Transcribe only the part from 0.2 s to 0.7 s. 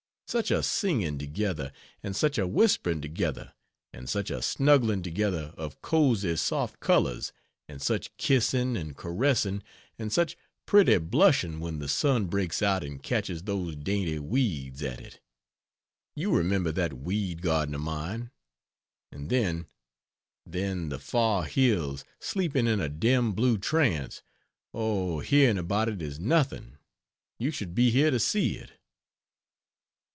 Such a